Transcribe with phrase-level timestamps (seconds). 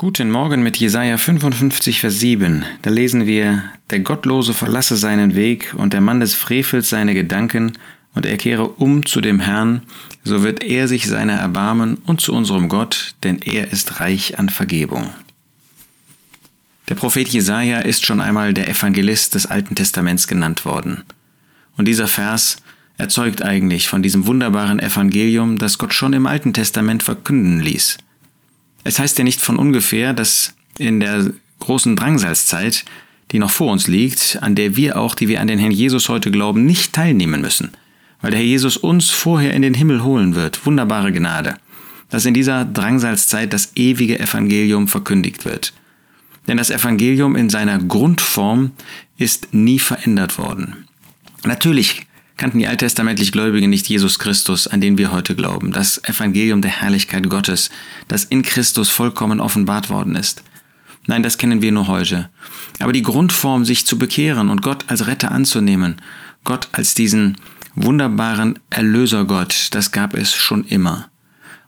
[0.00, 2.64] Guten Morgen mit Jesaja 55, Vers 7.
[2.82, 7.72] Da lesen wir: Der Gottlose verlasse seinen Weg und der Mann des Frevels seine Gedanken
[8.14, 9.82] und er kehre um zu dem Herrn,
[10.22, 14.50] so wird er sich seiner erbarmen und zu unserem Gott, denn er ist reich an
[14.50, 15.10] Vergebung.
[16.88, 21.02] Der Prophet Jesaja ist schon einmal der Evangelist des Alten Testaments genannt worden.
[21.76, 22.58] Und dieser Vers
[22.98, 27.98] erzeugt eigentlich von diesem wunderbaren Evangelium, das Gott schon im Alten Testament verkünden ließ.
[28.84, 32.84] Es heißt ja nicht von ungefähr, dass in der großen Drangsalzzeit,
[33.32, 36.08] die noch vor uns liegt, an der wir auch, die wir an den Herrn Jesus
[36.08, 37.72] heute glauben, nicht teilnehmen müssen,
[38.22, 40.64] weil der Herr Jesus uns vorher in den Himmel holen wird.
[40.64, 41.56] Wunderbare Gnade,
[42.08, 45.74] dass in dieser Drangsalzzeit das ewige Evangelium verkündigt wird.
[46.46, 48.72] Denn das Evangelium in seiner Grundform
[49.18, 50.88] ist nie verändert worden.
[51.44, 52.06] Natürlich
[52.38, 56.70] kannten die alttestamentlich Gläubigen nicht Jesus Christus, an den wir heute glauben, das Evangelium der
[56.70, 57.68] Herrlichkeit Gottes,
[58.06, 60.42] das in Christus vollkommen offenbart worden ist.
[61.06, 62.30] Nein, das kennen wir nur heute.
[62.78, 65.96] Aber die Grundform, sich zu bekehren und Gott als Retter anzunehmen,
[66.44, 67.36] Gott als diesen
[67.74, 71.10] wunderbaren Erlösergott, das gab es schon immer.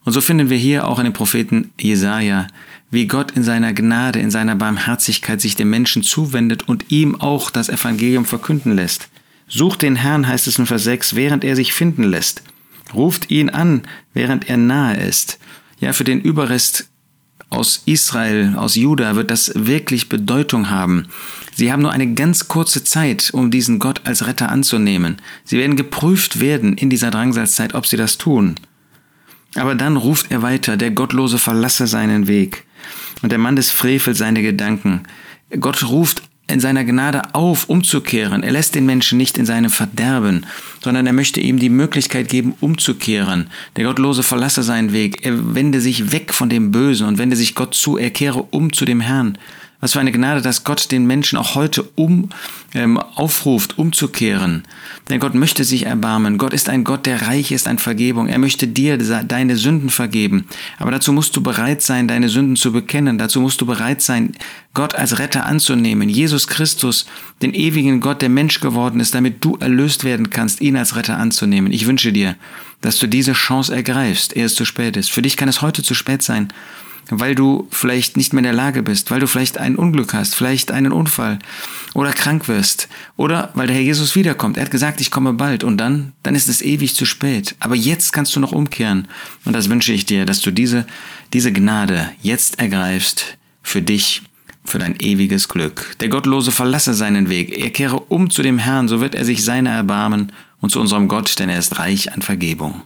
[0.04, 2.46] Und so finden wir hier auch in dem Propheten Jesaja,
[2.90, 7.50] wie Gott in seiner Gnade, in seiner Barmherzigkeit sich dem Menschen zuwendet und ihm auch
[7.50, 9.09] das Evangelium verkünden lässt.
[9.52, 12.42] Sucht den Herrn, heißt es in Vers 6, während er sich finden lässt.
[12.94, 13.82] Ruft ihn an,
[14.14, 15.38] während er nahe ist.
[15.80, 16.88] Ja, für den Überrest
[17.50, 21.08] aus Israel, aus Juda wird das wirklich Bedeutung haben.
[21.56, 25.16] Sie haben nur eine ganz kurze Zeit, um diesen Gott als Retter anzunehmen.
[25.44, 28.54] Sie werden geprüft werden in dieser Drangsalzzeit, ob sie das tun.
[29.56, 32.66] Aber dann ruft er weiter, der Gottlose verlasse seinen Weg
[33.20, 35.02] und der Mann des Frevels seine Gedanken.
[35.58, 38.42] Gott ruft in seiner Gnade auf, umzukehren.
[38.42, 40.46] Er lässt den Menschen nicht in seinem Verderben,
[40.82, 43.48] sondern er möchte ihm die Möglichkeit geben, umzukehren.
[43.76, 45.24] Der Gottlose verlasse seinen Weg.
[45.24, 47.96] Er wende sich weg von dem Bösen und wende sich Gott zu.
[47.96, 49.38] Er kehre um zu dem Herrn.
[49.80, 52.28] Was für eine Gnade, dass Gott den Menschen auch heute um,
[52.74, 54.64] ähm, aufruft, umzukehren.
[55.08, 56.36] Denn Gott möchte sich erbarmen.
[56.36, 58.28] Gott ist ein Gott, der reich ist an Vergebung.
[58.28, 60.46] Er möchte dir deine Sünden vergeben.
[60.78, 63.16] Aber dazu musst du bereit sein, deine Sünden zu bekennen.
[63.16, 64.32] Dazu musst du bereit sein,
[64.74, 66.10] Gott als Retter anzunehmen.
[66.10, 67.06] Jesus Christus,
[67.40, 71.16] den ewigen Gott, der Mensch geworden ist, damit du erlöst werden kannst, ihn als Retter
[71.16, 71.72] anzunehmen.
[71.72, 72.36] Ich wünsche dir,
[72.82, 75.10] dass du diese Chance ergreifst, ehe es zu spät ist.
[75.10, 76.52] Für dich kann es heute zu spät sein
[77.10, 80.34] weil du vielleicht nicht mehr in der Lage bist, weil du vielleicht ein Unglück hast,
[80.34, 81.38] vielleicht einen Unfall
[81.94, 84.56] oder krank wirst oder weil der Herr Jesus wiederkommt.
[84.56, 87.56] Er hat gesagt, ich komme bald und dann, dann ist es ewig zu spät.
[87.60, 89.08] Aber jetzt kannst du noch umkehren
[89.44, 90.86] und das wünsche ich dir, dass du diese,
[91.32, 94.22] diese Gnade jetzt ergreifst für dich,
[94.64, 95.96] für dein ewiges Glück.
[96.00, 99.44] Der Gottlose verlasse seinen Weg, er kehre um zu dem Herrn, so wird er sich
[99.44, 102.82] seiner erbarmen und zu unserem Gott, denn er ist reich an Vergebung.